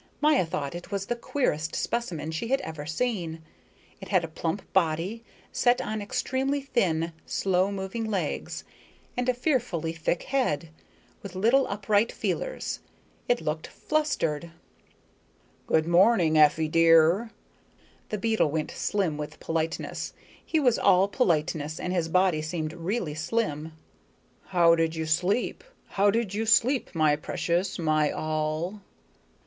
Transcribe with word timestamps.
Maya 0.19 0.47
thought 0.47 0.73
it 0.73 0.89
was 0.89 1.05
the 1.05 1.15
queerest 1.15 1.75
specimen 1.75 2.31
she 2.31 2.47
had 2.47 2.59
ever 2.61 2.87
seen. 2.87 3.39
It 3.99 4.07
had 4.07 4.23
a 4.23 4.27
plump 4.27 4.63
body, 4.73 5.23
set 5.51 5.79
on 5.79 6.01
extremely 6.01 6.59
thin, 6.63 7.13
slow 7.27 7.71
moving 7.71 8.05
legs, 8.05 8.63
and 9.15 9.29
a 9.29 9.33
fearfully 9.35 9.93
thick 9.93 10.23
head, 10.23 10.69
with 11.21 11.35
little 11.35 11.67
upright 11.67 12.11
feelers. 12.11 12.79
It 13.29 13.41
looked 13.41 13.67
flustered. 13.67 14.49
"Good 15.67 15.85
morning, 15.87 16.35
Effie 16.35 16.67
dear." 16.67 17.29
The 18.09 18.17
beetle 18.17 18.49
went 18.49 18.71
slim 18.71 19.17
with 19.17 19.39
politeness. 19.39 20.13
He 20.43 20.59
was 20.59 20.79
all 20.79 21.07
politeness, 21.07 21.79
and 21.79 21.93
his 21.93 22.09
body 22.09 22.41
seemed 22.41 22.73
really 22.73 23.13
slim. 23.13 23.73
"How 24.45 24.73
did 24.73 24.95
you 24.95 25.05
sleep? 25.05 25.63
How 25.89 26.09
did 26.09 26.33
you 26.33 26.47
sleep, 26.47 26.95
my 26.95 27.15
precious 27.15 27.77
my 27.77 28.09
all?" 28.09 28.81